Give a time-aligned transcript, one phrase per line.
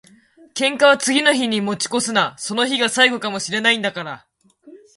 [0.55, 2.35] 喧嘩は次の日に持ち越すな。
[2.39, 4.25] その日が最後かも知れないんだから。